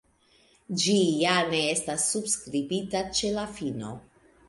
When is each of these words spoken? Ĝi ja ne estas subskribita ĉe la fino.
Ĝi 0.83 0.95
ja 1.25 1.35
ne 1.53 1.61
estas 1.75 2.09
subskribita 2.17 3.07
ĉe 3.21 3.35
la 3.41 3.49
fino. 3.61 3.97